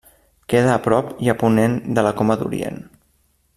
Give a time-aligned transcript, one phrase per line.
[0.53, 2.83] Queda a prop i a ponent de la Coma d'Orient.